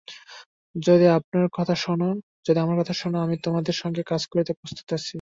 [0.75, 2.61] যদি তোমরা
[2.63, 5.09] আমার কথা শোন, আমি তোমাদের সঙ্গে কাজ করিতে প্রস্তুত আছি।